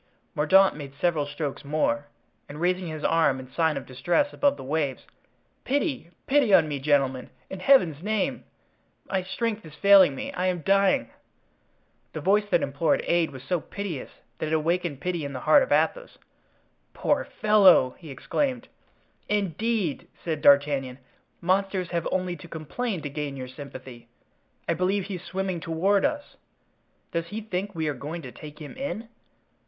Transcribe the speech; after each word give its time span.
Mordaunt 0.33 0.75
made 0.75 0.95
several 0.99 1.27
strokes 1.27 1.63
more, 1.63 2.07
and 2.49 2.59
raising 2.59 2.87
his 2.87 3.03
arm 3.03 3.39
in 3.39 3.51
sign 3.51 3.77
of 3.77 3.85
distress 3.85 4.33
above 4.33 4.57
the 4.57 4.63
waves: 4.63 5.05
"Pity, 5.63 6.09
pity 6.25 6.51
on 6.51 6.67
me, 6.67 6.79
gentlemen, 6.79 7.29
in 7.51 7.59
Heaven's 7.59 8.01
name! 8.01 8.43
my 9.07 9.21
strength 9.21 9.63
is 9.63 9.75
failing 9.75 10.15
me; 10.15 10.33
I 10.33 10.47
am 10.47 10.61
dying." 10.61 11.11
The 12.13 12.19
voice 12.19 12.45
that 12.49 12.63
implored 12.63 13.03
aid 13.05 13.29
was 13.29 13.43
so 13.43 13.59
piteous 13.61 14.09
that 14.39 14.47
it 14.47 14.53
awakened 14.53 15.01
pity 15.01 15.23
in 15.23 15.33
the 15.33 15.41
heart 15.41 15.61
of 15.61 15.71
Athos. 15.71 16.17
"Poor 16.95 17.23
fellow!" 17.23 17.93
he 17.99 18.09
exclaimed. 18.09 18.69
"Indeed!" 19.29 20.07
said 20.25 20.41
D'Artagnan, 20.41 20.97
"monsters 21.41 21.91
have 21.91 22.07
only 22.11 22.35
to 22.37 22.47
complain 22.47 23.03
to 23.03 23.09
gain 23.11 23.37
your 23.37 23.47
sympathy. 23.47 24.07
I 24.67 24.73
believe 24.73 25.03
he's 25.03 25.21
swimming 25.23 25.59
toward 25.59 26.05
us. 26.05 26.37
Does 27.11 27.27
he 27.27 27.39
think 27.39 27.75
we 27.75 27.87
are 27.87 27.93
going 27.93 28.23
to 28.23 28.31
take 28.31 28.57
him 28.57 28.75
in? 28.75 29.07